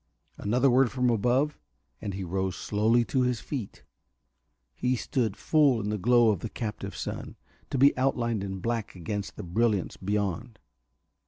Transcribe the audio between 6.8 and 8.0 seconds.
sun, to be